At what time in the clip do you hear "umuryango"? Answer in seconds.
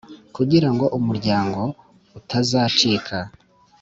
0.97-1.61